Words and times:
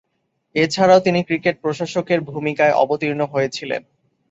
এছাড়াও 0.55 0.99
তিনি 0.99 1.19
ক্রিকেট 1.23 1.55
প্রশাসকের 1.61 2.19
ভূমিকায় 2.29 2.77
অবতীর্ণ 2.83 3.21
হয়েছিলেন। 3.25 3.81